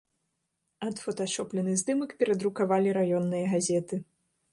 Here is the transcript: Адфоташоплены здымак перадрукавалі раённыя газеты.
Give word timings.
Адфоташоплены 0.87 1.75
здымак 1.81 2.15
перадрукавалі 2.23 2.89
раённыя 2.99 3.45
газеты. 3.53 3.95